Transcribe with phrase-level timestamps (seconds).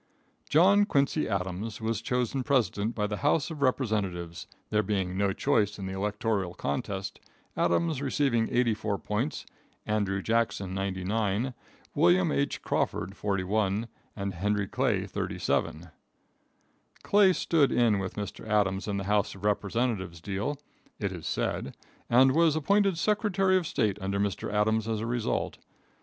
[0.49, 5.77] John Quincy Adams was chosen president by the House of Representatives, there being no choice
[5.77, 7.19] in the electoral contest,
[7.55, 9.45] Adams receiving 84 votes,
[9.85, 11.53] Andrew Jackson 99,
[11.93, 12.63] William H.
[12.63, 15.89] Crawford 41, and Henry Clay 37.
[17.03, 18.47] Clay stood in with Mr.
[18.47, 20.57] Adams in the House of Representatives deal,
[20.97, 21.77] it was said,
[22.09, 24.51] and was appointed secretary of state under Mr.
[24.51, 25.59] Adams as a result.